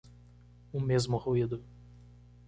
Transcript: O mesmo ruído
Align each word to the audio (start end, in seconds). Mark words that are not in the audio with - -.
O 0.73 0.79
mesmo 0.81 1.15
ruído 1.15 1.63